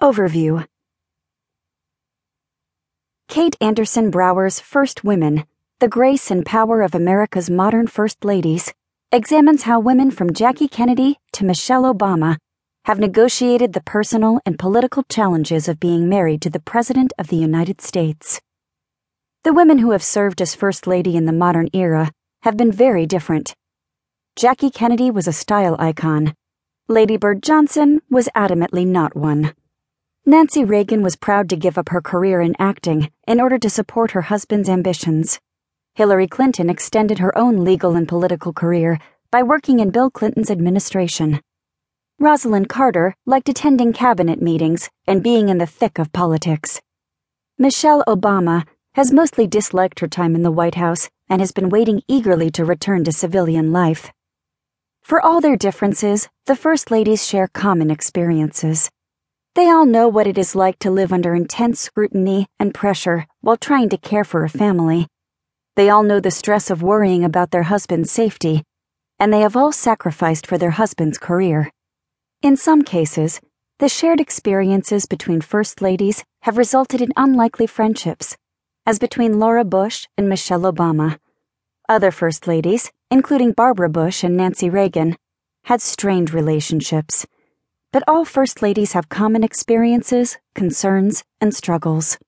Overview 0.00 0.66
Kate 3.28 3.56
Andersen 3.60 4.10
Brower's 4.10 4.58
First 4.58 5.04
Women 5.04 5.44
The 5.78 5.86
Grace 5.86 6.32
and 6.32 6.44
Power 6.44 6.82
of 6.82 6.96
America's 6.96 7.48
Modern 7.48 7.86
First 7.86 8.24
Ladies 8.24 8.74
examines 9.12 9.62
how 9.62 9.78
women 9.78 10.10
from 10.10 10.32
Jackie 10.32 10.66
Kennedy 10.66 11.20
to 11.34 11.44
Michelle 11.44 11.84
Obama 11.84 12.38
have 12.86 12.98
negotiated 12.98 13.72
the 13.72 13.82
personal 13.82 14.40
and 14.44 14.58
political 14.58 15.04
challenges 15.04 15.68
of 15.68 15.78
being 15.78 16.08
married 16.08 16.42
to 16.42 16.50
the 16.50 16.58
President 16.58 17.12
of 17.16 17.28
the 17.28 17.36
United 17.36 17.80
States. 17.80 18.40
The 19.44 19.54
women 19.54 19.78
who 19.78 19.92
have 19.92 20.02
served 20.02 20.42
as 20.42 20.56
First 20.56 20.88
Lady 20.88 21.16
in 21.16 21.26
the 21.26 21.32
modern 21.32 21.68
era 21.72 22.10
have 22.42 22.56
been 22.56 22.72
very 22.72 23.06
different. 23.06 23.54
Jackie 24.34 24.70
Kennedy 24.70 25.12
was 25.12 25.28
a 25.28 25.32
style 25.32 25.76
icon. 25.78 26.34
Lady 26.88 27.16
Bird 27.16 27.44
Johnson 27.44 28.02
was 28.10 28.28
adamantly 28.34 28.84
not 28.84 29.14
one. 29.14 29.54
Nancy 30.26 30.64
Reagan 30.64 31.02
was 31.02 31.16
proud 31.16 31.50
to 31.50 31.56
give 31.56 31.76
up 31.76 31.90
her 31.90 32.00
career 32.00 32.40
in 32.40 32.56
acting 32.58 33.10
in 33.28 33.42
order 33.42 33.58
to 33.58 33.68
support 33.68 34.12
her 34.12 34.22
husband's 34.22 34.70
ambitions. 34.70 35.38
Hillary 35.96 36.26
Clinton 36.26 36.70
extended 36.70 37.18
her 37.18 37.36
own 37.36 37.62
legal 37.62 37.94
and 37.94 38.08
political 38.08 38.50
career 38.50 38.98
by 39.30 39.42
working 39.42 39.80
in 39.80 39.90
Bill 39.90 40.10
Clinton's 40.10 40.50
administration. 40.50 41.42
Rosalynn 42.18 42.66
Carter 42.66 43.14
liked 43.26 43.50
attending 43.50 43.92
cabinet 43.92 44.40
meetings 44.40 44.88
and 45.06 45.22
being 45.22 45.50
in 45.50 45.58
the 45.58 45.66
thick 45.66 45.98
of 45.98 46.10
politics. 46.14 46.80
Michelle 47.58 48.02
Obama 48.08 48.66
has 48.94 49.12
mostly 49.12 49.46
disliked 49.46 50.00
her 50.00 50.08
time 50.08 50.34
in 50.34 50.42
the 50.42 50.50
White 50.50 50.76
House 50.76 51.10
and 51.28 51.42
has 51.42 51.52
been 51.52 51.68
waiting 51.68 52.00
eagerly 52.08 52.48
to 52.52 52.64
return 52.64 53.04
to 53.04 53.12
civilian 53.12 53.72
life. 53.72 54.10
For 55.02 55.20
all 55.20 55.42
their 55.42 55.58
differences, 55.58 56.30
the 56.46 56.56
First 56.56 56.90
Ladies 56.90 57.26
share 57.26 57.48
common 57.48 57.90
experiences. 57.90 58.90
They 59.54 59.70
all 59.70 59.86
know 59.86 60.08
what 60.08 60.26
it 60.26 60.36
is 60.36 60.56
like 60.56 60.80
to 60.80 60.90
live 60.90 61.12
under 61.12 61.32
intense 61.32 61.78
scrutiny 61.78 62.48
and 62.58 62.74
pressure 62.74 63.28
while 63.40 63.56
trying 63.56 63.88
to 63.90 63.96
care 63.96 64.24
for 64.24 64.42
a 64.42 64.48
family. 64.48 65.06
They 65.76 65.88
all 65.88 66.02
know 66.02 66.18
the 66.18 66.32
stress 66.32 66.70
of 66.70 66.82
worrying 66.82 67.22
about 67.22 67.52
their 67.52 67.62
husband's 67.62 68.10
safety, 68.10 68.64
and 69.20 69.32
they 69.32 69.42
have 69.42 69.56
all 69.56 69.70
sacrificed 69.70 70.44
for 70.44 70.58
their 70.58 70.72
husband's 70.72 71.18
career. 71.18 71.70
In 72.42 72.56
some 72.56 72.82
cases, 72.82 73.40
the 73.78 73.88
shared 73.88 74.20
experiences 74.20 75.06
between 75.06 75.40
First 75.40 75.80
Ladies 75.80 76.24
have 76.42 76.58
resulted 76.58 77.00
in 77.00 77.12
unlikely 77.16 77.68
friendships, 77.68 78.36
as 78.84 78.98
between 78.98 79.38
Laura 79.38 79.64
Bush 79.64 80.08
and 80.18 80.28
Michelle 80.28 80.62
Obama. 80.62 81.20
Other 81.88 82.10
First 82.10 82.48
Ladies, 82.48 82.90
including 83.08 83.52
Barbara 83.52 83.88
Bush 83.88 84.24
and 84.24 84.36
Nancy 84.36 84.68
Reagan, 84.68 85.16
had 85.66 85.80
strained 85.80 86.34
relationships 86.34 87.24
but 87.94 88.02
all 88.08 88.24
First 88.24 88.60
Ladies 88.60 88.94
have 88.94 89.08
common 89.08 89.44
experiences, 89.44 90.36
concerns, 90.56 91.22
and 91.40 91.54
struggles. 91.54 92.18